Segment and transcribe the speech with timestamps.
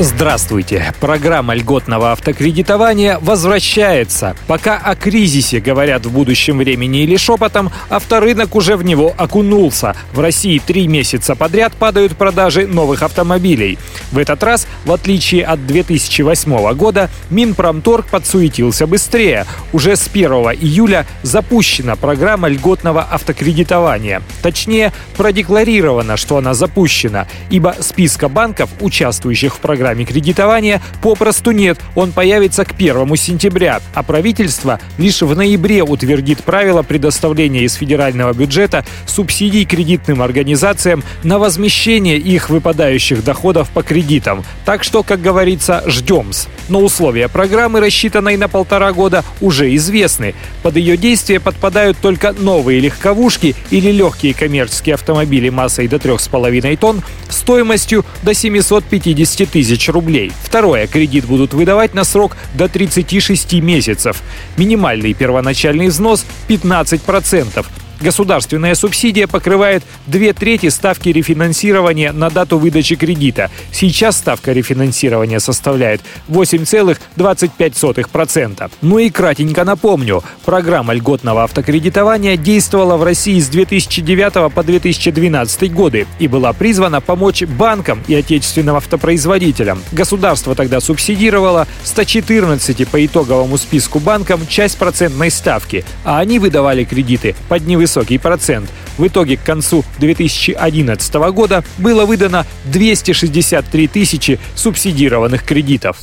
[0.00, 0.94] Здравствуйте!
[1.00, 4.36] Программа льготного автокредитования возвращается.
[4.46, 9.96] Пока о кризисе говорят в будущем времени или шепотом, авторынок уже в него окунулся.
[10.12, 13.76] В России три месяца подряд падают продажи новых автомобилей.
[14.12, 19.46] В этот раз, в отличие от 2008 года, Минпромторг подсуетился быстрее.
[19.72, 24.22] Уже с 1 июля запущена программа льготного автокредитования.
[24.42, 31.78] Точнее, продекларировано, что она запущена, ибо списка банков, участвующих в программе программе кредитования попросту нет.
[31.94, 38.34] Он появится к 1 сентября, а правительство лишь в ноябре утвердит правила предоставления из федерального
[38.34, 44.44] бюджета субсидий кредитным организациям на возмещение их выпадающих доходов по кредитам.
[44.66, 46.48] Так что, как говорится, ждем -с.
[46.68, 50.34] Но условия программы, рассчитанной на полтора года, уже известны.
[50.62, 57.02] Под ее действие подпадают только новые легковушки или легкие коммерческие автомобили массой до 3,5 тонн
[57.30, 60.32] стоимостью до 750 тысяч тысяч рублей.
[60.42, 60.86] Второе.
[60.86, 64.22] Кредит будут выдавать на срок до 36 месяцев.
[64.56, 67.64] Минимальный первоначальный взнос 15%.
[68.00, 73.50] Государственная субсидия покрывает две трети ставки рефинансирования на дату выдачи кредита.
[73.72, 78.70] Сейчас ставка рефинансирования составляет 8,25%.
[78.82, 86.06] Ну и кратенько напомню, программа льготного автокредитования действовала в России с 2009 по 2012 годы
[86.20, 89.82] и была призвана помочь банкам и отечественным автопроизводителям.
[89.90, 97.34] Государство тогда субсидировало 114 по итоговому списку банкам часть процентной ставки, а они выдавали кредиты
[97.48, 98.68] под невысокой высокий процент.
[98.98, 105.98] В итоге к концу 2011 года было выдано 263 тысячи субсидированных кредитов.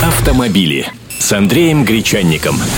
[0.00, 0.86] Автомобили
[1.18, 2.56] с Андреем Гречанником.